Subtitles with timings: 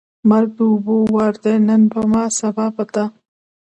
[0.29, 3.03] مرګ د اوبو وار دی نن په ما، سبا په تا.